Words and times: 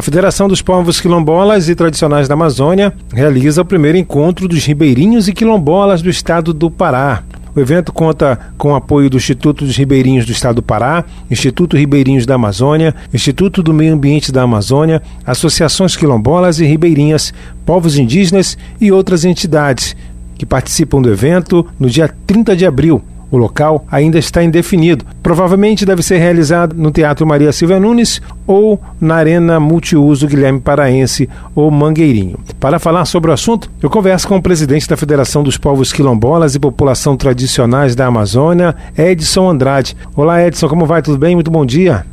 A 0.00 0.02
Federação 0.02 0.48
dos 0.48 0.62
Povos 0.62 0.98
Quilombolas 0.98 1.68
e 1.68 1.74
Tradicionais 1.74 2.26
da 2.26 2.32
Amazônia 2.32 2.90
realiza 3.12 3.60
o 3.60 3.66
primeiro 3.66 3.98
encontro 3.98 4.48
dos 4.48 4.64
ribeirinhos 4.64 5.28
e 5.28 5.34
quilombolas 5.34 6.00
do 6.00 6.08
estado 6.08 6.54
do 6.54 6.70
Pará. 6.70 7.22
O 7.54 7.60
evento 7.60 7.92
conta 7.92 8.38
com 8.56 8.72
o 8.72 8.74
apoio 8.74 9.10
do 9.10 9.18
Instituto 9.18 9.62
dos 9.62 9.76
Ribeirinhos 9.76 10.24
do 10.24 10.32
Estado 10.32 10.54
do 10.54 10.62
Pará, 10.62 11.04
Instituto 11.30 11.76
Ribeirinhos 11.76 12.24
da 12.24 12.36
Amazônia, 12.36 12.94
Instituto 13.12 13.62
do 13.62 13.74
Meio 13.74 13.92
Ambiente 13.92 14.32
da 14.32 14.40
Amazônia, 14.40 15.02
associações 15.26 15.94
quilombolas 15.94 16.60
e 16.60 16.64
ribeirinhas, 16.64 17.34
povos 17.66 17.98
indígenas 17.98 18.56
e 18.80 18.90
outras 18.90 19.26
entidades 19.26 19.94
que 20.34 20.46
participam 20.46 21.02
do 21.02 21.12
evento 21.12 21.66
no 21.78 21.90
dia 21.90 22.10
30 22.26 22.56
de 22.56 22.64
abril, 22.64 23.02
o 23.30 23.36
local 23.36 23.84
ainda 23.90 24.18
está 24.18 24.42
indefinido. 24.42 25.04
Provavelmente 25.22 25.86
deve 25.86 26.02
ser 26.02 26.18
realizado 26.18 26.74
no 26.76 26.90
Teatro 26.90 27.26
Maria 27.26 27.52
Silvia 27.52 27.78
Nunes 27.78 28.20
ou 28.46 28.80
na 29.00 29.16
Arena 29.16 29.60
Multiuso 29.60 30.26
Guilherme 30.26 30.60
Paraense 30.60 31.28
ou 31.54 31.70
Mangueirinho. 31.70 32.38
Para 32.58 32.78
falar 32.78 33.04
sobre 33.04 33.30
o 33.30 33.34
assunto, 33.34 33.70
eu 33.82 33.88
converso 33.88 34.26
com 34.26 34.36
o 34.36 34.42
presidente 34.42 34.88
da 34.88 34.96
Federação 34.96 35.42
dos 35.42 35.56
Povos 35.56 35.92
Quilombolas 35.92 36.54
e 36.54 36.60
População 36.60 37.16
Tradicionais 37.16 37.94
da 37.94 38.06
Amazônia, 38.06 38.74
Edson 38.96 39.48
Andrade. 39.48 39.96
Olá, 40.16 40.44
Edson, 40.44 40.68
como 40.68 40.86
vai? 40.86 41.02
Tudo 41.02 41.18
bem? 41.18 41.34
Muito 41.34 41.50
bom 41.50 41.64
dia. 41.64 42.04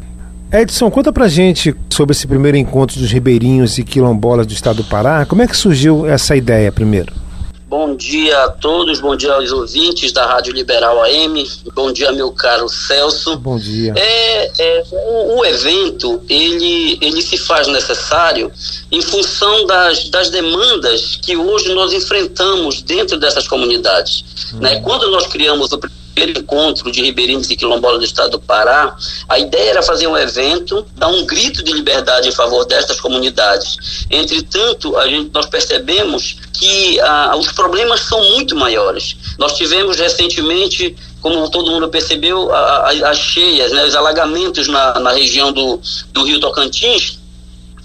Edson, 0.52 0.90
conta 0.90 1.12
pra 1.12 1.28
gente 1.28 1.76
sobre 1.90 2.14
esse 2.14 2.26
primeiro 2.26 2.56
encontro 2.56 3.00
dos 3.00 3.12
ribeirinhos 3.12 3.78
e 3.78 3.84
quilombolas 3.84 4.48
do 4.48 4.54
estado 4.54 4.78
do 4.78 4.84
Pará. 4.86 5.26
Como 5.26 5.42
é 5.42 5.48
que 5.48 5.58
surgiu 5.58 6.06
essa 6.06 6.38
ideia 6.38 6.72
primeiro? 6.72 7.27
Bom 7.70 7.98
dia 7.98 8.46
a 8.46 8.50
todos, 8.50 9.02
bom 9.02 9.14
dia 9.14 9.34
aos 9.34 9.52
ouvintes 9.52 10.14
da 10.14 10.26
Rádio 10.26 10.54
Liberal 10.54 11.04
AM, 11.04 11.46
bom 11.76 11.92
dia 11.92 12.14
meu 12.14 12.32
caro 12.32 12.70
Celso. 12.70 13.36
Bom 13.36 13.60
dia. 13.60 13.94
É, 13.94 14.52
é 14.58 14.84
o, 14.90 15.40
o, 15.40 15.46
evento 15.46 16.24
ele, 16.30 16.98
ele 17.02 17.22
se 17.22 17.38
faz 17.38 17.68
necessário 17.68 18.50
em 18.90 19.02
função 19.02 19.66
das, 19.66 20.08
das 20.10 20.30
demandas 20.30 21.18
que 21.22 21.36
hoje 21.36 21.74
nós 21.74 21.92
enfrentamos 21.92 22.82
dentro 22.82 23.20
dessas 23.20 23.50
comunidades. 23.50 24.24
Hum. 24.54 24.60
Né? 24.60 24.80
Quando 24.80 25.12
nós 25.12 25.28
criamos 25.28 25.70
o 25.74 25.78
primeiro 26.18 26.40
encontro 26.40 26.92
de 26.92 27.02
ribeirinhos 27.02 27.50
e 27.52 27.56
quilombolas 27.56 28.00
do 28.00 28.06
estado 28.06 28.32
do 28.32 28.40
Pará, 28.40 28.96
a 29.30 29.38
ideia 29.38 29.70
era 29.70 29.84
fazer 29.84 30.08
um 30.08 30.18
evento, 30.18 30.84
dar 30.96 31.10
um 31.10 31.26
grito 31.26 31.64
de 31.64 31.72
liberdade 31.72 32.28
em 32.28 32.32
favor 32.32 32.66
destas 32.66 33.00
comunidades. 33.00 34.06
Entretanto, 34.10 34.98
a 34.98 35.08
gente, 35.08 35.30
nós 35.32 35.46
percebemos 35.46 36.38
que 36.54 37.00
ah, 37.02 37.36
os 37.38 37.52
problemas 37.52 38.00
são 38.02 38.20
muito 38.32 38.56
maiores. 38.56 39.16
Nós 39.38 39.54
tivemos 39.54 39.98
recentemente, 39.98 40.96
como 41.22 41.50
todo 41.52 41.70
mundo 41.70 41.88
percebeu, 41.88 42.50
as 42.52 43.18
cheias, 43.20 43.72
né, 43.72 43.86
os 43.86 43.96
alagamentos 43.96 44.68
na, 44.68 45.00
na 45.00 45.12
região 45.12 45.52
do, 45.52 45.80
do 46.12 46.24
Rio 46.24 46.40
Tocantins, 46.40 47.20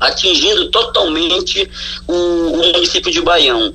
atingindo 0.00 0.70
totalmente 0.70 1.70
o, 2.08 2.14
o 2.14 2.72
município 2.72 3.12
de 3.12 3.20
Baião. 3.20 3.72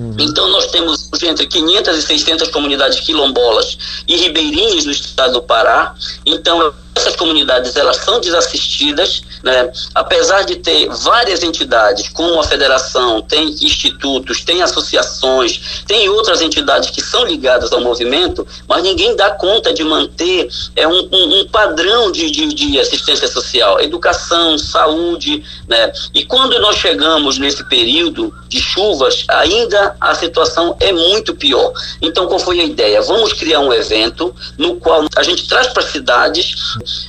Uhum. 0.00 0.16
Então, 0.18 0.48
nós 0.48 0.66
temos 0.68 1.10
entre 1.22 1.46
500 1.46 1.98
e 1.98 2.02
600 2.02 2.48
comunidades 2.48 3.00
quilombolas 3.00 3.76
e 4.08 4.16
ribeirinhos 4.16 4.86
no 4.86 4.92
estado 4.92 5.34
do 5.34 5.42
Pará. 5.42 5.94
Então, 6.24 6.72
essas 6.94 7.14
comunidades 7.16 7.76
elas 7.76 7.98
são 7.98 8.18
desassistidas, 8.18 9.22
né? 9.42 9.70
apesar 9.94 10.42
de 10.42 10.56
ter 10.56 10.88
várias 10.88 11.42
entidades, 11.42 12.08
como 12.08 12.40
a 12.40 12.44
federação, 12.44 13.22
tem 13.22 13.48
institutos, 13.48 14.44
tem 14.44 14.62
associações, 14.62 15.82
tem 15.86 16.08
outras 16.08 16.40
entidades 16.40 16.90
que 16.90 17.00
são 17.00 17.24
ligadas 17.24 17.72
ao 17.72 17.80
movimento, 17.80 18.46
mas 18.68 18.82
ninguém 18.82 19.16
dá 19.16 19.30
conta 19.30 19.72
de 19.72 19.84
manter 19.84 20.48
é, 20.76 20.86
um, 20.86 21.08
um, 21.12 21.40
um 21.40 21.48
padrão 21.48 22.10
de, 22.10 22.30
de, 22.30 22.46
de, 22.46 22.80
assistência 22.80 23.28
social, 23.28 23.80
educação, 23.80 24.58
saúde. 24.58 25.42
Né? 25.68 25.92
E 26.14 26.24
quando 26.24 26.58
nós 26.60 26.76
chegamos 26.76 27.38
nesse 27.38 27.64
período 27.64 28.32
de 28.48 28.60
chuvas, 28.60 29.24
ainda 29.28 29.96
a 30.00 30.14
situação 30.14 30.76
é 30.80 30.92
muito 30.92 31.34
pior. 31.34 31.72
Então, 32.02 32.26
qual 32.26 32.38
foi 32.38 32.60
a 32.60 32.64
ideia? 32.64 33.00
Vamos 33.02 33.32
criar 33.32 33.60
um 33.60 33.72
evento 33.72 34.34
no 34.58 34.76
qual 34.76 35.04
a 35.16 35.22
gente 35.22 35.46
traz 35.48 35.68
para 35.68 35.82
cidades 35.82 36.54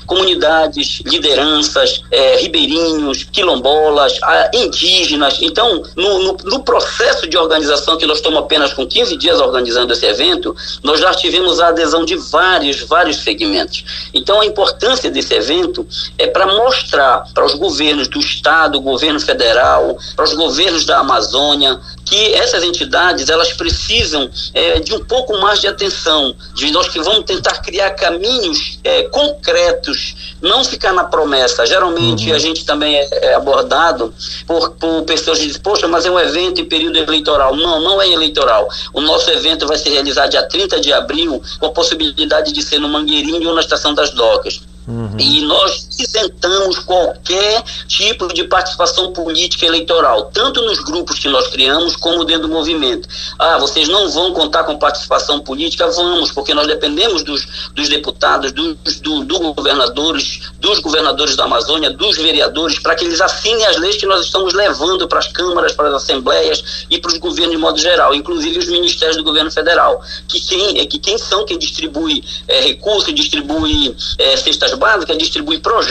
comunidades, 0.06 1.02
lideranças, 1.06 2.02
é, 2.12 2.21
ribeirinhos, 2.38 3.24
quilombolas, 3.24 4.20
indígenas. 4.54 5.40
Então, 5.42 5.84
no, 5.96 6.20
no, 6.20 6.38
no, 6.44 6.64
processo 6.64 7.28
de 7.28 7.38
organização, 7.38 7.98
que 7.98 8.06
nós 8.06 8.18
estamos 8.18 8.40
apenas 8.40 8.74
com 8.74 8.86
15 8.86 9.18
dias 9.18 9.40
organizando 9.40 9.94
esse 9.94 10.06
evento, 10.06 10.56
nós 10.84 11.00
já 11.00 11.14
tivemos 11.14 11.60
a 11.60 11.70
adesão 11.70 12.06
de 12.06 12.16
vários, 12.16 12.82
vários 12.82 13.18
segmentos. 13.18 14.10
Então, 14.14 14.42
a 14.42 14.46
importância 14.46 15.10
desse 15.10 15.34
evento 15.34 15.86
é 16.18 16.28
para 16.28 16.46
mostrar 16.46 17.26
para 17.34 17.46
os 17.46 17.54
governos 17.56 18.08
do 18.08 18.20
Estado, 18.20 18.80
governo 18.80 19.20
federal, 19.20 19.98
para 20.16 20.26
os 20.26 20.34
governos 20.34 20.86
da 20.86 21.00
Amazônia, 21.00 21.80
que 22.12 22.34
essas 22.34 22.62
entidades 22.62 23.30
elas 23.30 23.54
precisam 23.54 24.30
é, 24.54 24.82
de 24.82 24.94
um 24.94 25.00
pouco 25.06 25.38
mais 25.38 25.62
de 25.62 25.68
atenção, 25.68 26.36
de 26.54 26.70
nós 26.70 26.90
que 26.90 27.00
vamos 27.00 27.24
tentar 27.24 27.62
criar 27.62 27.92
caminhos 27.92 28.80
é, 28.84 29.04
concretos, 29.04 30.36
não 30.42 30.66
ficar 30.66 30.92
na 30.92 31.06
promessa. 31.06 31.66
Geralmente 31.66 32.30
uhum. 32.30 32.36
a 32.36 32.40
gente 32.40 32.66
também 32.66 32.98
é, 32.98 33.08
é, 33.28 33.34
abordado 33.34 34.14
por, 34.46 34.72
por 34.72 35.04
pessoas 35.04 35.40
que 35.40 35.48
dizem, 35.48 35.62
poxa, 35.62 35.88
mas 35.88 36.06
é 36.06 36.12
um 36.12 36.20
evento 36.20 36.60
em 36.60 36.66
período 36.66 36.98
eleitoral. 36.98 37.56
Não, 37.56 37.80
não 37.80 38.02
é 38.02 38.10
eleitoral. 38.10 38.68
O 38.94 39.00
nosso 39.00 39.32
evento 39.32 39.66
vai 39.66 39.78
ser 39.78 39.92
realizado 39.92 40.32
dia 40.32 40.44
30 40.44 40.82
de 40.82 40.92
abril, 40.92 41.42
com 41.60 41.68
a 41.68 41.72
possibilidade 41.72 42.52
de 42.52 42.62
ser 42.62 42.80
no 42.80 42.90
Mangueirinho 42.90 43.48
ou 43.48 43.56
na 43.56 43.62
Estação 43.62 43.94
das 43.94 44.10
Docas. 44.10 44.60
Uhum. 44.86 45.16
E 45.18 45.42
nós 45.42 45.88
isentamos 46.02 46.80
qualquer 46.80 47.64
tipo 47.88 48.28
de 48.34 48.44
participação 48.44 49.14
política 49.14 49.66
eleitoral, 49.66 50.32
tanto 50.34 50.62
nos 50.62 50.80
grupos 50.80 51.20
que 51.20 51.30
nós 51.30 51.48
criamos, 51.48 51.96
como 51.96 52.24
dentro 52.26 52.48
do 52.48 52.54
movimento. 52.54 53.08
Ah, 53.38 53.58
vocês 53.58 53.88
não 53.88 54.10
vão 54.10 54.34
contar 54.34 54.64
com 54.64 54.78
participação 54.78 55.40
política? 55.40 55.88
Vamos, 55.92 56.32
porque 56.32 56.54
nós 56.54 56.68
dependemos 56.68 57.24
dos, 57.24 57.72
dos 57.74 57.90
deputados, 57.90 58.52
dos 58.52 59.00
do, 59.02 59.24
do 59.24 59.54
governadores, 59.54 60.52
dos 60.60 60.80
governadores 60.80 61.36
da 61.36 61.46
Amazônia, 61.46 61.90
dos 61.92 62.18
vereadores, 62.18 62.80
para 62.80 62.96
que 62.96 63.06
eles 63.06 63.22
assinem 63.22 63.66
as 63.66 63.78
leis 63.78 63.98
que 63.98 64.06
nós 64.06 64.26
estamos 64.26 64.54
levando 64.54 65.08
para 65.08 65.20
as 65.20 65.28
câmaras, 65.28 65.74
para 65.74 65.90
as 65.90 65.96
assembleias 65.96 66.86
e 66.90 67.00
para 67.00 67.12
os 67.12 67.18
governos 67.18 67.52
de 67.52 67.58
modo 67.58 67.80
geral, 67.80 68.14
inclusive 68.14 68.60
os 68.60 68.68
ministérios 68.68 69.18
do 69.18 69.24
governo 69.24 69.52
federal, 69.52 70.02
que 70.28 70.40
quem, 70.40 70.88
que 70.88 71.00
quem 71.00 71.18
são 71.18 71.46
quem 71.46 71.58
distribui 71.58 72.24
é, 72.48 72.62
recursos, 72.62 73.14
distribui 73.14 73.96
é, 74.18 74.38
cestas 74.38 74.74
básica 74.74 75.16
distribui 75.16 75.60
projetos 75.60 75.91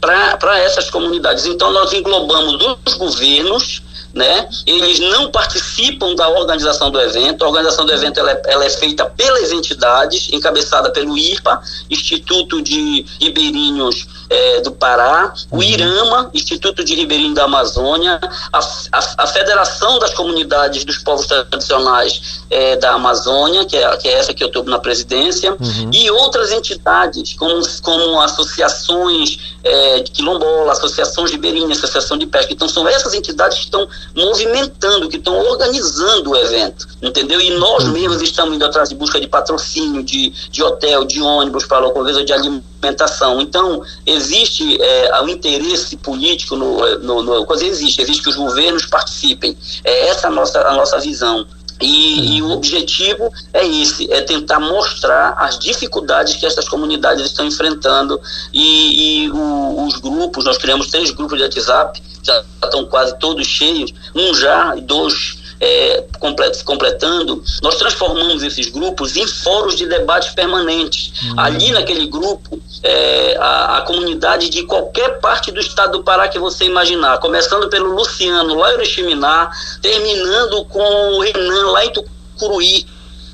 para 0.00 0.58
essas 0.60 0.90
comunidades. 0.90 1.46
Então, 1.46 1.72
nós 1.72 1.92
englobamos 1.92 2.78
os 2.86 2.94
governos, 2.94 3.82
né? 4.14 4.48
Eles 4.66 4.98
não 4.98 5.30
participam 5.30 6.14
da 6.14 6.28
organização 6.28 6.90
do 6.90 7.00
evento. 7.00 7.44
A 7.44 7.48
organização 7.48 7.84
do 7.84 7.92
evento 7.92 8.18
ela 8.18 8.32
é, 8.32 8.42
ela 8.46 8.64
é, 8.64 8.70
feita 8.70 9.04
pelas 9.04 9.52
entidades, 9.52 10.28
encabeçada 10.32 10.90
pelo 10.90 11.16
IRPA, 11.16 11.60
Instituto 11.88 12.60
de 12.60 13.04
Ribeirinhos 13.20 14.06
é, 14.28 14.60
do 14.60 14.72
Pará, 14.72 15.32
o 15.50 15.56
uhum. 15.56 15.62
IRAMA, 15.62 16.30
Instituto 16.34 16.84
de 16.84 16.94
Ribeirinho 16.94 17.34
da 17.34 17.44
Amazônia, 17.44 18.20
a, 18.52 18.58
a, 18.58 19.14
a 19.18 19.26
Federação 19.26 19.98
das 19.98 20.14
Comunidades 20.14 20.84
dos 20.84 20.98
Povos 20.98 21.26
Tradicionais 21.26 22.40
é, 22.48 22.76
da 22.76 22.92
Amazônia, 22.92 23.64
que 23.64 23.76
é, 23.76 23.96
que 23.96 24.08
é 24.08 24.12
essa 24.12 24.34
que 24.34 24.42
eu 24.42 24.48
estou 24.48 24.64
na 24.64 24.78
presidência, 24.78 25.52
uhum. 25.52 25.90
e 25.92 26.10
outras 26.10 26.52
entidades, 26.52 27.34
como, 27.34 27.60
como 27.82 28.20
associações 28.20 29.56
é, 29.62 30.00
de 30.00 30.10
quilombola, 30.10 30.72
associações 30.72 31.30
ribeirinhas, 31.30 31.78
associação 31.78 32.16
de 32.16 32.26
pesca. 32.26 32.52
Então, 32.52 32.68
são 32.68 32.86
essas 32.88 33.14
entidades 33.14 33.58
que 33.58 33.64
estão 33.64 33.88
movimentando, 34.14 35.08
que 35.08 35.16
estão 35.16 35.38
organizando 35.38 36.30
o 36.30 36.36
evento, 36.36 36.86
entendeu? 37.02 37.40
E 37.40 37.50
nós 37.58 37.84
uhum. 37.84 37.92
mesmos 37.92 38.22
estamos 38.22 38.54
indo 38.54 38.64
atrás 38.64 38.88
de 38.88 38.94
busca 38.94 39.20
de 39.20 39.28
patrocínio, 39.28 40.02
de, 40.02 40.30
de 40.50 40.62
hotel, 40.62 41.04
de 41.04 41.20
ônibus 41.20 41.66
para 41.66 41.78
localização 41.78 42.24
de 42.24 42.32
alimentação. 42.32 43.40
Então, 43.40 43.82
existe 44.06 44.80
é, 44.80 45.20
o 45.22 45.28
interesse 45.28 45.96
político 45.96 46.56
no, 46.56 46.98
no, 46.98 47.22
no 47.22 47.46
coisa 47.46 47.64
existe, 47.64 48.00
existe 48.00 48.22
que 48.22 48.30
os 48.30 48.36
governos 48.36 48.86
participem. 48.86 49.56
É 49.84 50.08
essa 50.08 50.28
a 50.28 50.30
nossa, 50.30 50.60
a 50.60 50.72
nossa 50.74 50.98
visão. 50.98 51.46
E, 51.80 52.36
e, 52.36 52.42
o 52.42 52.50
objetivo 52.50 53.32
é 53.52 53.66
esse, 53.66 54.10
é 54.12 54.20
tentar 54.20 54.60
mostrar 54.60 55.34
as 55.38 55.58
dificuldades 55.58 56.36
que 56.36 56.44
essas 56.44 56.68
comunidades 56.68 57.24
estão 57.24 57.46
enfrentando 57.46 58.20
e, 58.52 59.24
e 59.24 59.30
o, 59.30 59.86
os 59.86 59.96
grupos, 59.96 60.44
nós 60.44 60.58
criamos 60.58 60.88
três 60.88 61.10
grupos 61.10 61.38
de 61.38 61.44
WhatsApp, 61.44 62.02
já 62.22 62.44
estão 62.62 62.84
quase 62.84 63.18
todos 63.18 63.46
cheios, 63.46 63.92
um 64.14 64.34
já 64.34 64.74
e 64.76 64.82
dois 64.82 65.40
é, 65.60 66.04
complet, 66.18 66.64
completando, 66.64 67.44
nós 67.62 67.76
transformamos 67.76 68.42
esses 68.42 68.68
grupos 68.70 69.16
em 69.16 69.26
fóruns 69.26 69.76
de 69.76 69.86
debate 69.86 70.32
permanentes. 70.34 71.12
Uhum. 71.22 71.40
Ali 71.40 71.70
naquele 71.70 72.06
grupo, 72.06 72.60
é, 72.82 73.36
a, 73.38 73.78
a, 73.78 73.82
comunidade 73.82 74.48
de 74.48 74.62
qualquer 74.64 75.20
parte 75.20 75.50
do 75.50 75.60
estado 75.60 75.98
do 75.98 76.04
Pará 76.04 76.28
que 76.28 76.38
você 76.38 76.64
imaginar, 76.64 77.18
começando 77.18 77.68
pelo 77.68 77.92
Luciano, 77.94 78.54
lá 78.54 78.70
em 78.70 78.74
Oriximiná, 78.74 79.50
terminando 79.82 80.64
com 80.64 80.80
o 80.80 81.20
Renan, 81.20 81.70
lá 81.70 81.84
em 81.84 81.92
Tucuruí, 81.92 82.86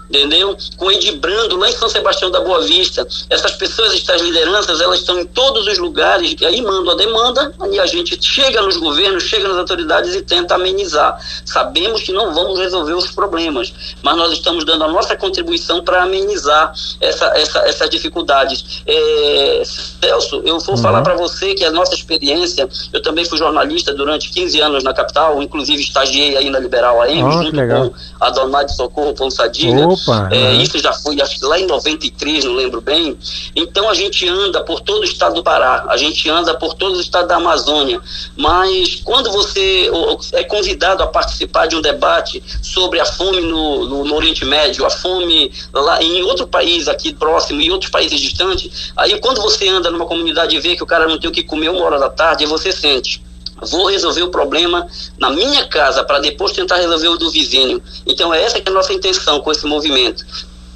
entendeu? 0.09 0.57
Com 0.77 0.91
Edibrando, 0.91 1.57
lá 1.57 1.69
em 1.69 1.73
São 1.73 1.89
Sebastião 1.89 2.31
da 2.31 2.41
Boa 2.41 2.61
Vista. 2.63 3.07
Essas 3.29 3.53
pessoas, 3.53 3.95
essas 3.95 4.21
lideranças, 4.23 4.81
elas 4.81 5.01
estão 5.01 5.19
em 5.19 5.25
todos 5.25 5.67
os 5.67 5.79
lugares, 5.79 6.35
e 6.41 6.47
aí 6.47 6.63
mandam 6.63 6.93
a 6.93 6.97
demanda, 6.97 7.53
e 7.71 7.79
a 7.79 7.87
gente 7.87 8.19
chega 8.23 8.63
nos 8.63 8.77
governos, 8.77 9.25
chega 9.25 9.49
nas 9.49 9.59
autoridades 9.59 10.15
e 10.15 10.23
tenta 10.23 10.55
amenizar. 10.55 11.19
Sabemos 11.45 12.03
que 12.03 12.13
não 12.13 12.33
vamos 12.33 12.59
resolver 12.59 12.95
os 12.95 13.11
problemas, 13.11 13.73
mas 14.03 14.17
nós 14.17 14.33
estamos 14.33 14.65
dando 14.65 14.85
a 14.85 14.89
nossa 14.89 15.17
contribuição 15.17 15.83
para 15.83 16.03
amenizar 16.03 16.73
essa, 17.01 17.27
essa, 17.37 17.59
essas 17.61 17.91
dificuldades. 17.91 18.83
É, 18.87 19.63
Celso, 19.65 20.43
eu 20.45 20.59
vou 20.59 20.77
uhum. 20.77 20.83
falar 20.83 21.03
para 21.03 21.15
você 21.15 21.55
que 21.55 21.65
a 21.65 21.71
nossa 21.71 21.95
experiência, 21.95 22.69
eu 22.93 23.03
também 23.03 23.25
fui 23.25 23.39
jornalista 23.39 23.93
durante 23.93 24.31
15 24.31 24.61
anos 24.61 24.85
na 24.85 24.93
capital, 24.93 25.43
inclusive 25.43 25.83
estagiei 25.83 26.37
aí 26.37 26.51
na 26.51 26.59
Liberal 26.59 27.03
AM, 27.03 27.25
oh, 27.25 27.31
junto 27.31 27.53
com 27.53 27.93
a 28.21 28.31
Donade 28.31 28.75
Socorro 28.75 29.15
Ponsadilha. 29.15 29.87
Opa! 30.03 30.29
É. 30.33 30.55
Isso 30.55 30.79
já 30.79 30.93
foi, 30.93 31.21
acho 31.21 31.39
que 31.39 31.45
lá 31.45 31.59
em 31.59 31.67
93, 31.67 32.45
não 32.45 32.55
lembro 32.55 32.81
bem. 32.81 33.17
Então 33.55 33.89
a 33.89 33.95
gente 33.95 34.29
anda 34.29 34.63
por 34.63 34.81
todo 34.81 35.01
o 35.01 35.05
estado 35.05 35.35
do 35.35 35.43
Pará, 35.43 35.87
a 35.89 35.97
gente 35.97 36.29
anda 36.29 36.55
por 36.55 36.75
todo 36.75 36.97
o 36.97 37.01
estado 37.01 37.29
da 37.29 37.37
Amazônia, 37.37 38.01
mas 38.37 39.01
quando 39.05 39.31
você 39.31 39.91
é 40.33 40.45
convidado 40.45 41.03
a 41.03 41.07
participar 41.07 41.67
de 41.67 41.77
um 41.77 41.81
debate 41.81 42.43
sobre 42.63 43.01
a 43.01 43.05
fome 43.05 43.41
no, 43.41 43.87
no, 43.87 44.05
no 44.05 44.15
Oriente 44.15 44.45
Médio, 44.45 44.85
a 44.85 44.91
fome 44.91 45.53
lá 45.73 46.03
em 46.03 46.23
outro 46.23 46.47
país 46.47 46.89
aqui 46.89 47.15
próximo 47.15 47.61
e 47.61 47.71
outros 47.71 47.91
países 47.91 48.21
distantes, 48.21 48.93
aí 48.97 49.19
quando 49.21 49.41
você 49.41 49.69
anda 49.69 49.91
numa 49.91 50.07
comunidade 50.07 50.57
e 50.57 50.61
vê 50.61 50.77
que 50.77 50.83
o 50.83 50.87
cara 50.87 51.07
não 51.07 51.19
tem 51.19 51.31
o 51.31 51.33
que 51.33 51.43
comer 51.43 51.71
uma 51.71 51.83
hora 51.83 51.99
da 51.99 52.11
tarde, 52.11 52.47
você 52.47 52.73
sente 52.73 53.25
vou 53.63 53.87
resolver 53.87 54.23
o 54.23 54.31
problema 54.31 54.87
na 55.19 55.31
minha 55.31 55.67
casa 55.67 56.05
para 56.05 56.19
depois 56.19 56.53
tentar 56.53 56.77
resolver 56.77 57.09
o 57.09 57.17
do 57.17 57.31
vizinho. 57.31 57.83
Então 58.07 58.33
é 58.33 58.43
essa 58.43 58.61
que 58.61 58.69
é 58.69 58.71
a 58.71 58.75
nossa 58.75 58.93
intenção 58.93 59.41
com 59.41 59.51
esse 59.51 59.67
movimento. 59.67 60.25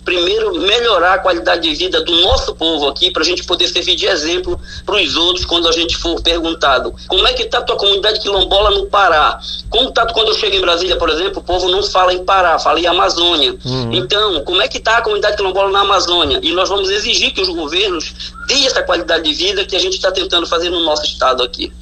Primeiro, 0.05 0.59
melhorar 0.59 1.15
a 1.15 1.19
qualidade 1.19 1.69
de 1.69 1.75
vida 1.75 2.00
do 2.00 2.12
nosso 2.21 2.55
povo 2.55 2.88
aqui, 2.88 3.11
para 3.11 3.23
a 3.23 3.25
gente 3.25 3.44
poder 3.44 3.69
servir 3.69 3.94
de 3.97 4.06
exemplo 4.06 4.59
para 4.85 4.97
os 4.97 5.17
outros 5.17 5.44
quando 5.44 5.69
a 5.69 5.73
gente 5.73 5.97
for 5.97 6.21
perguntado 6.23 6.94
como 7.06 7.27
é 7.27 7.32
que 7.32 7.43
está 7.43 7.59
a 7.59 7.62
tua 7.62 7.77
comunidade 7.77 8.21
quilombola 8.21 8.71
no 8.71 8.87
Pará. 8.87 9.38
Como 9.69 9.91
está 9.91 10.06
quando 10.06 10.29
eu 10.29 10.35
chego 10.35 10.56
em 10.56 10.61
Brasília, 10.61 10.97
por 10.97 11.11
exemplo, 11.11 11.41
o 11.41 11.44
povo 11.44 11.69
não 11.69 11.82
fala 11.82 12.12
em 12.12 12.25
Pará, 12.25 12.59
fala 12.59 12.81
em 12.81 12.87
Amazônia. 12.87 13.56
Uhum. 13.65 13.93
Então, 13.93 14.43
como 14.43 14.62
é 14.62 14.69
que 14.69 14.79
está 14.79 14.99
a 14.99 15.03
comunidade 15.03 15.37
quilombola 15.37 15.71
na 15.71 15.81
Amazônia? 15.81 16.41
E 16.43 16.53
nós 16.53 16.69
vamos 16.69 16.91
exigir 16.91 17.32
que 17.32 17.43
os 17.43 17.49
governos 17.49 18.32
deem 18.47 18.67
essa 18.67 18.82
qualidade 18.82 19.25
de 19.25 19.35
vida 19.35 19.65
que 19.65 19.77
a 19.77 19.79
gente 19.79 19.94
está 19.94 20.11
tentando 20.11 20.47
fazer 20.47 20.71
no 20.71 20.81
nosso 20.81 21.05
estado 21.05 21.43
aqui. 21.43 21.73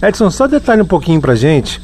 Edson, 0.00 0.30
só 0.30 0.46
detalhe 0.46 0.82
um 0.82 0.86
pouquinho 0.86 1.20
para 1.20 1.34
gente 1.34 1.80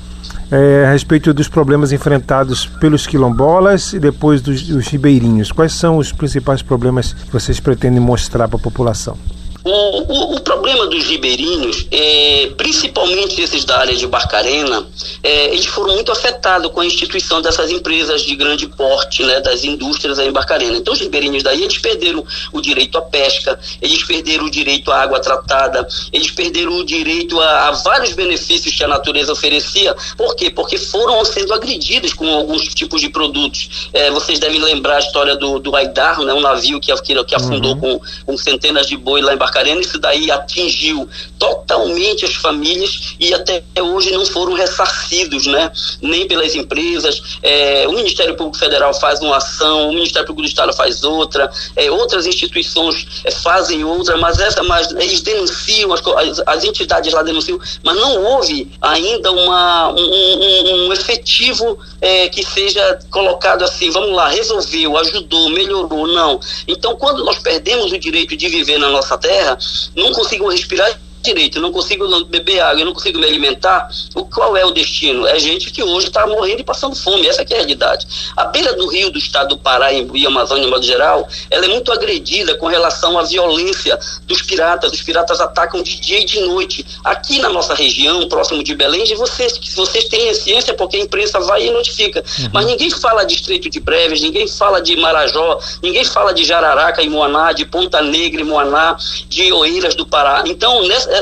é, 0.51 0.87
a 0.87 0.93
respeito 0.93 1.35
dos 1.35 1.49
problemas 1.49 1.93
enfrentados 1.93 2.67
pelos 2.67 3.07
quilombolas 3.07 3.93
e 3.93 3.99
depois 3.99 4.41
dos, 4.41 4.63
dos 4.63 4.87
ribeirinhos. 4.89 5.51
Quais 5.51 5.73
são 5.73 5.99
os 5.99 6.13
principais 6.13 6.63
problemas 6.63 7.13
que 7.13 7.33
vocês 7.33 7.59
pretendem 7.59 8.01
mostrar 8.01 8.47
para 8.47 8.57
a 8.57 8.63
população? 8.63 9.17
O, 9.65 9.71
o, 9.71 10.35
o, 10.35 10.41
problema 10.41 10.87
dos 10.87 11.07
ribeirinhos, 11.07 11.87
é, 11.91 12.51
principalmente 12.55 13.41
esses 13.41 13.65
da 13.65 13.79
área 13.79 13.97
de 13.97 14.07
Barcarena, 14.07 14.87
é, 15.23 15.47
eles 15.47 15.65
foram 15.65 15.95
muito 15.95 16.13
afetados 16.13 16.71
com 16.71 16.81
a 16.81 16.87
instituição 16.87 17.41
dessas 17.41 17.71
empresas 17.71 18.21
de 18.21 18.37
grande 18.37 18.67
porte, 18.67 19.23
né, 19.23 19.41
das 19.41 19.65
indústrias 19.65 20.19
aí 20.19 20.29
em 20.29 20.33
Barcarena. 20.33 20.77
Então, 20.77 20.93
os 20.93 21.01
ribeirinhos 21.01 21.43
daí, 21.43 21.63
eles 21.63 21.79
perderam 21.79 22.23
o 22.53 22.61
direito 22.61 22.99
à 22.99 23.03
pesca, 23.03 23.59
eles 23.81 24.05
perderam 24.05 24.45
o 24.45 24.51
direito 24.51 24.93
à 24.93 25.01
água 25.01 25.19
tratada, 25.19 25.89
eles 26.13 26.31
perderam 26.31 26.77
o 26.77 26.85
direito 26.85 27.41
a, 27.41 27.69
a 27.69 27.71
vários 27.71 28.13
benefícios 28.13 28.77
que 28.77 28.85
a 28.85 28.89
natureza 28.89 29.33
oferecia. 29.33 29.97
Por 30.15 30.37
quê? 30.37 30.51
Porque 30.51 30.77
foram 30.77 31.25
sendo 31.25 31.55
agredidos 31.55 32.13
com 32.13 32.29
alguns 32.29 32.65
tipos 32.75 33.01
de 33.01 33.09
produtos. 33.09 33.89
É, 33.95 34.11
vocês 34.11 34.39
devem 34.39 34.61
lembrar 34.61 34.97
a 34.97 35.01
história 35.01 35.35
do, 35.35 35.59
do 35.59 35.75
Aidar, 35.75 36.21
né, 36.21 36.35
um 36.35 36.41
navio 36.41 36.79
que, 36.79 36.95
que, 37.01 37.25
que 37.25 37.35
afundou 37.35 37.73
uhum. 37.73 37.81
com, 37.81 38.01
com 38.27 38.37
centenas 38.37 38.87
de 38.87 38.99
boi 38.99 39.23
lá 39.23 39.33
em 39.33 39.39
Barcarena 39.39 39.54
Barcarena, 39.55 39.81
isso 39.81 39.99
daí 39.99 40.31
atingiu 40.31 41.09
totalmente 41.39 42.25
as 42.25 42.35
famílias 42.35 43.15
e 43.21 43.33
até 43.33 43.63
hoje 43.81 44.11
não 44.11 44.27
foram 44.27 44.55
ressarcidos, 44.55 45.47
né? 45.47 45.71
Nem 46.03 46.27
pelas 46.27 46.55
empresas. 46.55 47.39
É, 47.43 47.87
o 47.87 47.93
Ministério 47.93 48.35
Público 48.35 48.59
Federal 48.59 48.93
faz 48.95 49.21
uma 49.21 49.37
ação, 49.37 49.91
o 49.91 49.93
Ministério 49.95 50.27
Público 50.27 50.47
do 50.47 50.51
Estado 50.51 50.73
faz 50.73 51.05
outra, 51.05 51.51
é, 51.77 51.91
outras 51.91 52.27
instituições 52.27 53.07
é, 53.25 53.31
fazem 53.31 53.85
outra, 53.85 54.17
mas 54.17 54.41
essa, 54.41 54.63
mas 54.65 54.91
eles 54.91 55.21
denunciam, 55.21 55.93
as, 55.93 56.01
as, 56.01 56.43
as, 56.47 56.65
entidades 56.65 57.13
lá 57.13 57.23
denunciam, 57.23 57.59
mas 57.83 57.97
não 57.97 58.25
houve 58.25 58.71
ainda 58.81 59.31
uma, 59.31 59.91
um, 59.91 59.97
um, 59.97 60.87
um 60.87 60.93
efetivo 60.93 61.79
é, 62.01 62.29
que 62.29 62.43
seja 62.43 62.99
colocado 63.11 63.63
assim, 63.63 63.91
vamos 63.91 64.13
lá, 64.13 64.29
resolveu, 64.29 64.97
ajudou, 64.99 65.51
melhorou, 65.51 66.07
não. 66.07 66.41
Então, 66.67 66.97
quando 66.97 67.25
nós 67.25 67.39
perdemos 67.39 67.93
o 67.93 67.99
direito 67.99 68.37
de 68.37 68.49
viver 68.49 68.79
na 68.79 68.89
nossa 68.89 69.17
terra, 69.19 69.44
terra, 69.45 69.59
não 69.95 70.13
consigo 70.13 70.49
respirar 70.49 70.99
direito, 71.25 71.59
eu 71.59 71.63
não 71.63 71.73
consigo 71.73 72.25
beber 72.27 72.61
água, 72.61 72.81
eu 72.81 72.87
não 72.87 72.93
consigo 72.93 73.19
me 73.19 73.27
alimentar, 73.27 73.89
o 74.15 74.25
qual 74.25 74.57
é 74.57 74.65
o 74.65 74.71
destino? 74.71 75.27
É 75.27 75.39
gente 75.39 75.71
que 75.71 75.83
hoje 75.83 76.09
está 76.09 76.27
morrendo 76.27 76.61
e 76.61 76.65
passando 76.65 76.95
fome, 76.95 77.27
essa 77.27 77.43
é 77.43 77.45
a 77.45 77.49
realidade. 77.49 78.07
A 78.37 78.45
beira 78.45 78.75
do 78.75 78.87
rio 78.87 79.11
do 79.11 79.19
estado 79.19 79.49
do 79.49 79.59
Pará 79.59 79.93
e 79.93 80.27
Amazônia, 80.27 80.65
de 80.65 80.71
modo 80.71 80.85
geral, 80.85 81.29
ela 81.51 81.65
é 81.65 81.69
muito 81.69 81.91
agredida 81.93 82.57
com 82.57 82.67
relação 82.67 83.19
à 83.19 83.23
violência 83.23 83.99
dos 84.27 84.43
piratas. 84.43 84.93
Os 84.93 85.03
piratas 85.03 85.41
atacam 85.41 85.83
de 85.83 85.99
dia 86.01 86.21
e 86.21 86.25
de 86.25 86.41
noite. 86.41 86.85
Aqui 87.03 87.39
na 87.39 87.49
nossa 87.49 87.75
região, 87.75 88.29
próximo 88.29 88.63
de 88.63 88.75
Belém, 88.75 89.05
vocês, 89.15 89.59
vocês 89.75 90.05
têm 90.09 90.33
ciência 90.35 90.75
porque 90.75 90.97
a 90.97 91.01
imprensa 91.01 91.41
vai 91.41 91.67
e 91.67 91.71
notifica. 91.71 92.23
Uhum. 92.39 92.51
Mas 92.53 92.67
ninguém 92.67 92.91
fala 92.91 93.25
de 93.25 93.35
Estreito 93.35 93.71
de 93.71 93.81
Breves, 93.81 94.21
ninguém 94.21 94.47
fala 94.49 94.81
de 94.81 94.97
Marajó, 94.97 95.59
ninguém 95.83 96.05
fala 96.05 96.33
de 96.33 96.45
Jararaca 96.45 97.03
e 97.03 97.09
Moaná, 97.09 97.53
de 97.53 97.65
Ponta 97.65 98.03
Negra 98.03 98.41
e 98.41 98.45
Moaná, 98.45 98.97
de 99.29 99.53
Oeiras 99.53 99.95
do 99.95 100.07
Pará. 100.07 100.43
Então, 100.47 100.83
nessa, 100.87 101.14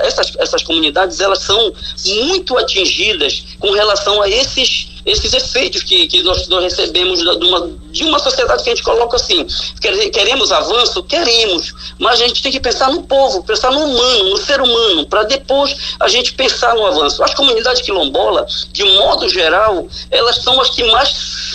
essas, 0.00 0.32
essas 0.38 0.62
comunidades 0.62 1.20
elas 1.20 1.40
são 1.40 1.72
muito 2.06 2.56
atingidas 2.56 3.44
com 3.58 3.70
relação 3.70 4.20
a 4.22 4.28
esses 4.28 4.90
esses 5.04 5.32
efeitos 5.32 5.82
que, 5.82 6.06
que 6.06 6.22
nós, 6.22 6.46
nós 6.48 6.62
recebemos 6.62 7.20
de 7.20 7.46
uma, 7.46 7.70
de 7.90 8.04
uma 8.04 8.18
sociedade 8.18 8.62
que 8.62 8.70
a 8.70 8.74
gente 8.74 8.84
coloca 8.84 9.16
assim. 9.16 9.46
Queremos 10.12 10.52
avanço? 10.52 11.02
Queremos. 11.04 11.72
Mas 11.98 12.20
a 12.20 12.26
gente 12.28 12.42
tem 12.42 12.52
que 12.52 12.60
pensar 12.60 12.90
no 12.90 13.02
povo, 13.04 13.42
pensar 13.42 13.70
no 13.70 13.84
humano, 13.84 14.30
no 14.30 14.36
ser 14.36 14.60
humano, 14.60 15.06
para 15.06 15.22
depois 15.24 15.74
a 15.98 16.08
gente 16.08 16.34
pensar 16.34 16.74
no 16.74 16.86
avanço. 16.86 17.22
As 17.22 17.34
comunidades 17.34 17.82
quilombola, 17.82 18.46
de 18.72 18.84
modo 18.84 19.28
geral, 19.28 19.88
elas 20.10 20.36
são 20.42 20.60
as 20.60 20.70
que 20.70 20.84
mais 20.84 21.08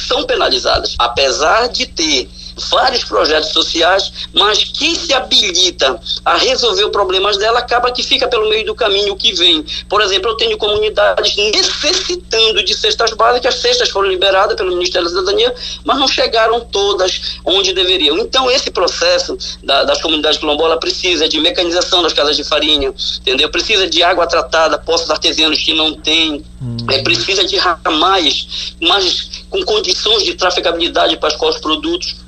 são 0.07 0.23
penalizadas. 0.23 0.95
Apesar 0.97 1.69
de 1.69 1.85
ter 1.85 2.29
vários 2.69 3.03
projetos 3.03 3.49
sociais, 3.51 4.11
mas 4.33 4.63
quem 4.63 4.95
se 4.95 5.13
habilita 5.13 5.99
a 6.23 6.37
resolver 6.37 6.85
os 6.85 6.91
problemas 6.91 7.37
dela 7.37 7.59
acaba 7.59 7.91
que 7.91 8.03
fica 8.03 8.27
pelo 8.27 8.49
meio 8.49 8.65
do 8.65 8.75
caminho 8.75 9.13
o 9.13 9.17
que 9.17 9.33
vem. 9.33 9.65
Por 9.89 10.01
exemplo, 10.01 10.31
eu 10.31 10.37
tenho 10.37 10.57
comunidades 10.57 11.35
necessitando 11.35 12.63
de 12.63 12.73
cestas 12.73 13.11
básicas, 13.13 13.55
as 13.55 13.61
cestas 13.61 13.89
foram 13.89 14.09
liberadas 14.09 14.55
pelo 14.55 14.71
Ministério 14.71 15.09
da 15.09 15.19
Cidadania, 15.19 15.53
mas 15.83 15.97
não 15.97 16.07
chegaram 16.07 16.59
todas 16.61 17.39
onde 17.43 17.73
deveriam. 17.73 18.17
Então, 18.17 18.49
esse 18.49 18.71
processo 18.71 19.37
da, 19.63 19.83
das 19.83 20.01
comunidades 20.01 20.39
quilombolas 20.39 20.79
precisa 20.79 21.27
de 21.27 21.39
mecanização 21.39 22.01
das 22.01 22.13
casas 22.13 22.35
de 22.35 22.43
farinha, 22.43 22.93
entendeu? 23.19 23.49
Precisa 23.49 23.87
de 23.87 24.01
água 24.03 24.27
tratada, 24.27 24.77
poços 24.77 25.09
artesianos 25.09 25.63
que 25.63 25.73
não 25.73 25.93
tem, 25.93 26.43
hum. 26.61 26.77
é, 26.89 27.01
precisa 27.01 27.43
de 27.43 27.57
ramais, 27.57 28.75
mas 28.81 29.43
com 29.49 29.63
condições 29.63 30.23
de 30.23 30.33
trafegabilidade 30.33 31.17
para 31.17 31.35
os 31.35 31.57
produtos 31.59 32.24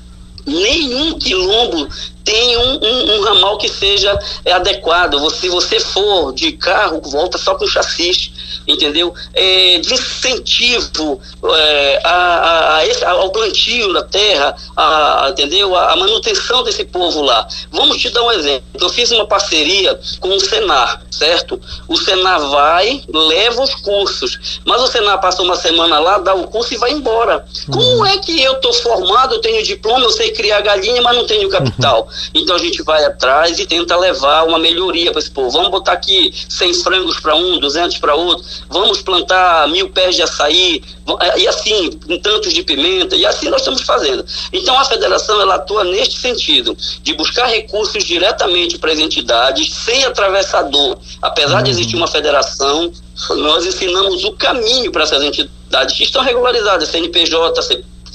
nenhum 0.48 1.18
quilombo 1.18 1.88
tem 2.28 2.58
um, 2.58 2.78
um, 2.84 3.14
um, 3.14 3.20
ramal 3.22 3.56
que 3.56 3.70
seja 3.70 4.18
é, 4.44 4.52
adequado. 4.52 5.18
Se 5.30 5.48
você 5.48 5.80
for 5.80 6.30
de 6.34 6.52
carro, 6.52 7.00
volta 7.00 7.38
só 7.38 7.54
com 7.54 7.66
chassi, 7.66 8.30
entendeu? 8.66 9.14
É, 9.32 9.78
de 9.78 9.94
incentivo 9.94 11.18
é, 11.42 12.00
a, 12.04 12.10
a, 12.10 12.82
a, 12.82 13.10
ao 13.12 13.30
plantio 13.30 13.94
da 13.94 14.02
terra, 14.02 14.54
a, 14.76 15.28
entendeu? 15.30 15.74
A, 15.74 15.96
manutenção 15.96 16.62
desse 16.62 16.84
povo 16.84 17.22
lá. 17.22 17.48
Vamos 17.72 17.96
te 17.96 18.10
dar 18.10 18.22
um 18.22 18.30
exemplo. 18.30 18.62
Eu 18.78 18.90
fiz 18.90 19.10
uma 19.10 19.26
parceria 19.26 19.98
com 20.20 20.28
o 20.28 20.38
Senar, 20.38 21.02
certo? 21.10 21.58
O 21.88 21.96
Senar 21.96 22.40
vai, 22.50 23.02
leva 23.08 23.62
os 23.62 23.74
cursos, 23.76 24.60
mas 24.66 24.82
o 24.82 24.86
Senar 24.86 25.18
passa 25.18 25.42
uma 25.42 25.56
semana 25.56 25.98
lá, 25.98 26.18
dá 26.18 26.34
o 26.34 26.46
curso 26.46 26.74
e 26.74 26.76
vai 26.76 26.90
embora. 26.90 27.46
Uhum. 27.68 27.74
Como 27.74 28.04
é 28.06 28.18
que 28.18 28.42
eu 28.42 28.52
estou 28.52 28.74
formado, 28.74 29.36
eu 29.36 29.40
tenho 29.40 29.62
diploma, 29.62 30.04
eu 30.04 30.12
sei 30.12 30.30
criar 30.30 30.60
galinha, 30.60 31.00
mas 31.00 31.16
não 31.16 31.26
tenho 31.26 31.48
capital? 31.48 32.06
Então 32.34 32.56
a 32.56 32.58
gente 32.58 32.82
vai 32.82 33.04
atrás 33.04 33.58
e 33.58 33.66
tenta 33.66 33.96
levar 33.96 34.44
uma 34.44 34.58
melhoria 34.58 35.10
para 35.10 35.20
esse 35.20 35.30
povo. 35.30 35.50
Vamos 35.50 35.70
botar 35.70 35.92
aqui 35.92 36.32
100 36.48 36.74
frangos 36.74 37.20
para 37.20 37.34
um, 37.34 37.58
200 37.58 37.98
para 37.98 38.14
outro, 38.14 38.44
vamos 38.68 39.02
plantar 39.02 39.68
mil 39.68 39.88
pés 39.90 40.16
de 40.16 40.22
açaí, 40.22 40.82
é, 41.20 41.40
e 41.40 41.48
assim, 41.48 41.90
tantos 42.22 42.52
de 42.52 42.62
pimenta, 42.62 43.16
e 43.16 43.24
assim 43.24 43.48
nós 43.48 43.60
estamos 43.60 43.82
fazendo. 43.82 44.24
Então 44.52 44.78
a 44.78 44.84
federação 44.84 45.40
ela 45.40 45.56
atua 45.56 45.84
neste 45.84 46.18
sentido, 46.18 46.76
de 47.02 47.14
buscar 47.14 47.46
recursos 47.46 48.04
diretamente 48.04 48.78
para 48.78 48.92
as 48.92 48.98
entidades, 48.98 49.72
sem 49.72 50.04
atravessador. 50.04 50.98
Apesar 51.22 51.62
de 51.62 51.70
existir 51.70 51.96
uma 51.96 52.08
federação, 52.08 52.92
nós 53.30 53.66
ensinamos 53.66 54.24
o 54.24 54.32
caminho 54.32 54.92
para 54.92 55.02
essas 55.02 55.22
entidades 55.22 55.96
que 55.96 56.04
estão 56.04 56.22
regularizadas, 56.22 56.88
CNPJ, 56.88 57.62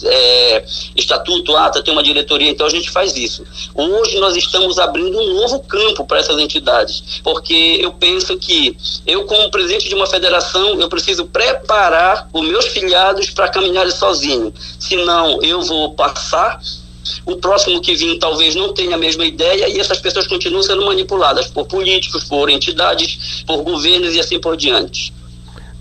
é, 0.06 0.66
estatuto, 0.96 1.56
ata, 1.56 1.84
tem 1.84 1.94
uma 1.94 2.04
diretoria, 2.04 2.50
então 2.50 2.66
a 2.66 2.70
gente 2.70 2.90
faz 2.90 3.16
isso. 3.16 3.44
Hoje 3.74 4.20
nós 4.20 4.36
estamos 4.36 4.80
abrindo 4.80 5.18
um 5.18 5.34
novo 5.34 5.60
campo 5.62 6.06
para 6.06 6.20
essas 6.20 6.40
entidades, 6.40 7.22
porque 7.24 7.80
eu 7.82 7.92
penso 7.94 8.38
que 8.38 8.76
eu, 9.06 9.26
como 9.26 9.52
presidente 9.52 9.90
de 9.90 9.96
uma 9.96 10.08
federação, 10.08 10.80
eu 10.80 10.90
preciso 10.90 11.26
preparar 11.26 12.30
os 12.34 12.48
meus 12.48 12.68
filiados 12.68 13.30
para 13.30 13.50
caminharem 13.50 13.92
sozinho, 13.92 14.54
senão 14.80 15.42
eu 15.42 15.62
vou 15.62 15.94
passar 15.94 16.62
o 17.26 17.36
próximo 17.36 17.82
que 17.82 17.96
vir 17.96 18.18
talvez 18.18 18.56
não 18.56 18.74
tenha 18.74 18.96
a 18.96 18.98
mesma 18.98 19.26
ideia 19.26 19.68
e 19.68 19.80
essas 19.80 20.00
pessoas 20.00 20.28
continuam 20.28 20.64
sendo 20.64 20.86
manipuladas 20.86 21.48
por 21.48 21.66
políticos, 21.66 22.24
por 22.24 22.50
entidades, 22.50 23.44
por 23.46 23.62
governos 23.62 24.16
e 24.16 24.20
assim 24.20 24.40
por 24.40 24.56
diante. 24.56 25.14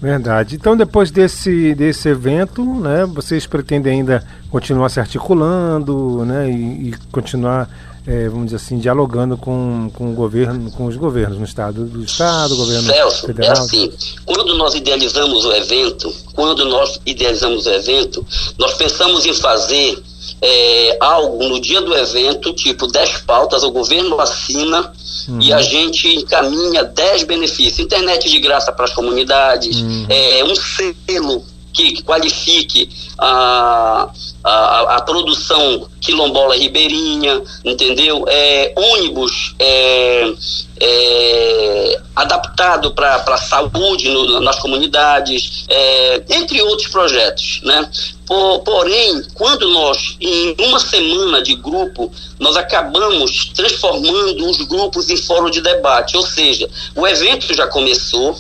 Verdade. 0.03 0.57
Então, 0.57 0.77
depois 0.77 1.13
desse, 1.13 1.77
desse 1.77 2.09
evento, 2.09 2.65
né, 2.65 3.07
vocês 3.07 3.47
pretendem 3.47 4.01
ainda 4.01 4.27
continuar 4.51 4.89
se 4.89 4.99
articulando 4.99 6.25
né, 6.25 6.51
e, 6.51 6.89
e 6.89 6.95
continuar, 7.13 7.71
é, 8.05 8.29
vamos 8.29 8.47
dizer 8.47 8.57
assim, 8.57 8.79
dialogando 8.79 9.37
com, 9.37 9.89
com 9.95 10.11
o 10.11 10.13
governo, 10.13 10.73
com 10.73 10.87
os 10.87 10.97
governos 10.97 11.39
no 11.39 11.45
estado, 11.45 11.85
do 11.85 12.03
estado, 12.03 12.57
governo 12.57 12.83
Celso, 12.83 13.25
é 13.25 13.27
federal? 13.29 13.57
É 13.57 13.61
assim, 13.61 13.93
quando 14.27 14.57
nós 14.57 14.75
idealizamos 14.75 15.45
o 15.45 15.53
evento, 15.53 16.13
quando 16.35 16.65
nós 16.65 16.99
idealizamos 17.07 17.67
o 17.67 17.71
evento, 17.71 18.27
nós 18.59 18.75
pensamos 18.75 19.25
em 19.25 19.33
fazer 19.35 20.03
é, 20.43 20.97
algo 21.01 21.49
no 21.49 21.61
dia 21.61 21.81
do 21.81 21.97
evento, 21.97 22.53
tipo 22.53 22.89
10 22.89 23.19
pautas, 23.19 23.63
o 23.63 23.71
governo 23.71 24.21
assina 24.21 24.93
uhum. 25.29 25.41
e 25.41 25.53
a 25.53 25.63
gente 25.63 26.09
encaminha 26.09 26.83
10 26.83 27.23
benefícios. 27.23 27.79
Internet 27.79 28.29
de 28.29 28.39
graça 28.41 28.73
para 28.73 28.87
as 28.87 28.93
comunidades, 28.93 29.77
uhum. 29.77 30.07
é, 30.09 30.45
um 30.45 30.55
selo 30.57 31.45
que, 31.73 31.93
que 31.93 32.03
qualifique 32.03 32.89
a, 33.19 34.09
a, 34.45 34.97
a, 34.97 35.03
produção 35.03 35.89
quilombola 36.01 36.57
ribeirinha, 36.57 37.41
entendeu? 37.65 38.25
É, 38.29 38.73
ônibus 38.77 39.55
é, 39.59 40.33
é, 40.81 42.01
adaptado 42.17 42.93
para 42.93 43.23
a 43.27 43.37
saúde 43.37 44.09
no, 44.09 44.41
nas 44.41 44.59
comunidades, 44.59 45.65
é, 45.69 46.23
entre 46.31 46.61
outros 46.63 46.89
projetos, 46.89 47.61
né? 47.63 47.89
Por, 48.27 48.61
porém, 48.61 49.23
quando 49.35 49.69
nós, 49.69 50.17
em 50.21 50.55
uma 50.59 50.79
semana 50.79 51.43
de 51.43 51.55
grupo, 51.55 52.13
nós 52.39 52.57
acabamos 52.57 53.51
transformando 53.55 54.49
os 54.49 54.59
grupos 54.59 55.09
em 55.11 55.17
fórum 55.17 55.51
de 55.51 55.61
debate, 55.61 56.17
ou 56.17 56.23
seja, 56.27 56.69
o 56.95 57.07
evento 57.07 57.53
já 57.55 57.67
começou, 57.67 58.37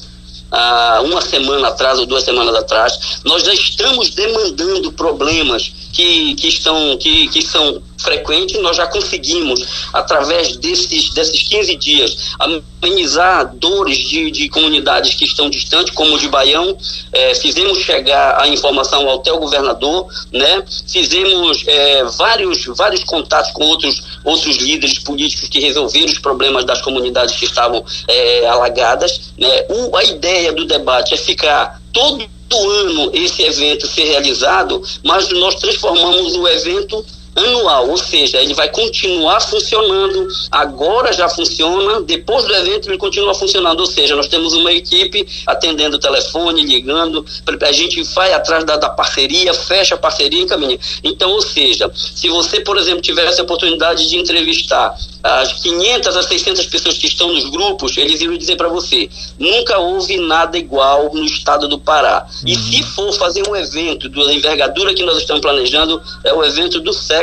ah, 0.52 1.00
uma 1.02 1.20
semana 1.20 1.68
atrás 1.68 1.98
ou 1.98 2.06
duas 2.06 2.22
semanas 2.22 2.54
atrás, 2.54 3.20
nós 3.24 3.42
já 3.42 3.54
estamos 3.54 4.10
demandando 4.10 4.92
problemas 4.92 5.72
que, 5.92 6.34
que, 6.34 6.48
estão, 6.48 6.96
que, 6.98 7.28
que 7.28 7.42
são 7.42 7.82
frequentes, 8.02 8.60
nós 8.60 8.76
já 8.76 8.86
conseguimos, 8.86 9.88
através 9.92 10.56
desses, 10.56 11.10
desses 11.14 11.42
15 11.48 11.76
dias, 11.76 12.16
amenizar 12.38 13.54
dores 13.54 13.98
de, 13.98 14.30
de 14.30 14.48
comunidades 14.48 15.14
que 15.14 15.24
estão 15.24 15.48
distantes, 15.48 15.94
como 15.94 16.14
o 16.14 16.18
de 16.18 16.28
Baião, 16.28 16.76
é, 17.12 17.34
fizemos 17.34 17.78
chegar 17.78 18.40
a 18.40 18.48
informação 18.48 19.08
ao 19.08 19.20
teu 19.20 19.38
governador, 19.38 20.06
né? 20.32 20.62
fizemos 20.86 21.64
é, 21.66 22.04
vários, 22.04 22.66
vários 22.76 23.04
contatos 23.04 23.52
com 23.52 23.64
outros, 23.64 24.02
outros 24.24 24.56
líderes 24.56 24.98
políticos 24.98 25.48
que 25.48 25.60
resolveram 25.60 26.06
os 26.06 26.18
problemas 26.18 26.64
das 26.64 26.82
comunidades 26.82 27.36
que 27.36 27.44
estavam 27.44 27.84
é, 28.08 28.46
alagadas. 28.46 29.32
Né? 29.38 29.66
O, 29.68 29.96
a 29.96 30.04
ideia 30.04 30.52
do 30.52 30.64
debate 30.64 31.14
é 31.14 31.16
ficar 31.16 31.80
todo 31.92 32.28
ano 32.52 33.10
esse 33.14 33.42
evento 33.42 33.86
ser 33.86 34.04
realizado, 34.04 34.82
mas 35.02 35.30
nós 35.30 35.54
transformamos 35.56 36.34
o 36.34 36.46
evento 36.46 37.04
anual, 37.34 37.88
ou 37.88 37.96
seja, 37.96 38.40
ele 38.40 38.54
vai 38.54 38.68
continuar 38.68 39.40
funcionando, 39.40 40.28
agora 40.50 41.12
já 41.12 41.28
funciona, 41.28 42.00
depois 42.02 42.44
do 42.44 42.54
evento 42.54 42.88
ele 42.88 42.98
continua 42.98 43.34
funcionando, 43.34 43.80
ou 43.80 43.86
seja, 43.86 44.14
nós 44.14 44.28
temos 44.28 44.52
uma 44.52 44.72
equipe 44.72 45.26
atendendo 45.46 45.96
o 45.96 46.00
telefone, 46.00 46.62
ligando, 46.62 47.24
a 47.62 47.72
gente 47.72 48.02
vai 48.02 48.32
atrás 48.32 48.64
da, 48.64 48.76
da 48.76 48.90
parceria, 48.90 49.54
fecha 49.54 49.94
a 49.94 49.98
parceria 49.98 50.40
e 50.40 50.42
encaminha. 50.42 50.78
Então, 51.02 51.30
ou 51.30 51.42
seja, 51.42 51.90
se 51.94 52.28
você, 52.28 52.60
por 52.60 52.76
exemplo, 52.76 53.00
tivesse 53.00 53.40
a 53.40 53.44
oportunidade 53.44 54.08
de 54.08 54.16
entrevistar 54.16 54.94
as 55.22 55.52
500 55.62 56.16
a 56.16 56.22
600 56.22 56.66
pessoas 56.66 56.98
que 56.98 57.06
estão 57.06 57.32
nos 57.32 57.48
grupos, 57.48 57.96
eles 57.96 58.20
iriam 58.20 58.36
dizer 58.36 58.56
para 58.56 58.68
você: 58.68 59.08
nunca 59.38 59.78
houve 59.78 60.16
nada 60.16 60.58
igual 60.58 61.10
no 61.14 61.24
estado 61.24 61.68
do 61.68 61.78
Pará. 61.78 62.26
Uhum. 62.42 62.48
E 62.48 62.56
se 62.56 62.82
for 62.82 63.12
fazer 63.12 63.48
um 63.48 63.54
evento 63.54 64.08
da 64.08 64.32
envergadura 64.32 64.94
que 64.94 65.04
nós 65.04 65.18
estamos 65.18 65.40
planejando, 65.40 66.02
é 66.24 66.32
o 66.32 66.44
evento 66.44 66.80
do 66.80 66.92
século, 66.92 67.21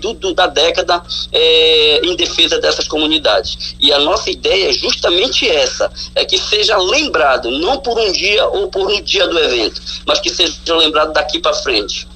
do, 0.00 0.14
do, 0.14 0.34
da 0.34 0.46
década, 0.46 1.02
é, 1.32 2.00
em 2.04 2.16
defesa 2.16 2.60
dessas 2.60 2.86
comunidades. 2.88 3.74
E 3.80 3.92
a 3.92 3.98
nossa 3.98 4.30
ideia 4.30 4.70
é 4.70 4.72
justamente 4.72 5.48
essa: 5.48 5.90
é 6.14 6.24
que 6.24 6.38
seja 6.38 6.76
lembrado, 6.76 7.50
não 7.50 7.78
por 7.78 7.98
um 7.98 8.12
dia 8.12 8.46
ou 8.48 8.68
por 8.68 8.90
um 8.90 9.00
dia 9.02 9.26
do 9.26 9.38
evento, 9.38 9.80
mas 10.06 10.20
que 10.20 10.30
seja 10.30 10.76
lembrado 10.76 11.12
daqui 11.12 11.38
para 11.38 11.54
frente. 11.54 12.06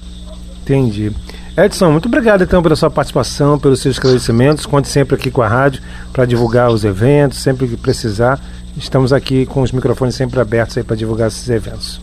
Entendi. 0.61 1.11
Edson, 1.57 1.91
muito 1.91 2.05
obrigado 2.05 2.43
então 2.43 2.63
pela 2.63 2.75
sua 2.75 2.89
participação, 2.89 3.59
pelos 3.59 3.81
seus 3.81 3.95
esclarecimentos. 3.95 4.65
Conte 4.65 4.87
sempre 4.87 5.15
aqui 5.15 5.29
com 5.29 5.41
a 5.41 5.47
rádio 5.47 5.81
para 6.13 6.25
divulgar 6.25 6.69
os 6.69 6.85
eventos, 6.85 7.39
sempre 7.39 7.67
que 7.67 7.75
precisar. 7.75 8.39
Estamos 8.77 9.11
aqui 9.11 9.45
com 9.45 9.61
os 9.61 9.71
microfones 9.71 10.15
sempre 10.15 10.39
abertos 10.39 10.77
aí 10.77 10.83
para 10.83 10.95
divulgar 10.95 11.27
esses 11.27 11.49
eventos. 11.49 11.99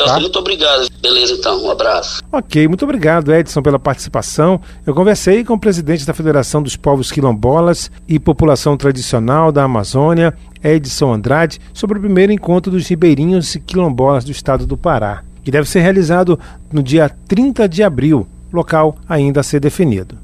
Celso. 0.00 0.14
Tá? 0.14 0.20
Muito 0.20 0.38
obrigado. 0.38 0.88
Beleza, 1.00 1.34
então. 1.34 1.64
Um 1.64 1.70
abraço. 1.70 2.22
Ok, 2.32 2.66
muito 2.68 2.84
obrigado, 2.84 3.32
Edson, 3.32 3.62
pela 3.62 3.78
participação. 3.78 4.60
Eu 4.86 4.94
conversei 4.94 5.44
com 5.44 5.54
o 5.54 5.60
presidente 5.60 6.06
da 6.06 6.14
Federação 6.14 6.62
dos 6.62 6.76
Povos 6.76 7.12
Quilombolas 7.12 7.90
e 8.08 8.18
População 8.18 8.76
Tradicional 8.76 9.52
da 9.52 9.64
Amazônia, 9.64 10.34
Edson 10.62 11.12
Andrade, 11.12 11.60
sobre 11.74 11.98
o 11.98 12.00
primeiro 12.00 12.32
encontro 12.32 12.72
dos 12.72 12.86
ribeirinhos 12.88 13.54
e 13.54 13.60
quilombolas 13.60 14.24
do 14.24 14.30
estado 14.30 14.66
do 14.66 14.76
Pará, 14.76 15.22
que 15.44 15.50
deve 15.50 15.68
ser 15.68 15.80
realizado 15.80 16.38
no 16.72 16.82
dia 16.82 17.10
30 17.28 17.68
de 17.68 17.82
abril 17.82 18.26
local 18.52 18.96
ainda 19.08 19.40
a 19.40 19.44
ser 19.44 19.60
definido. 19.60 20.16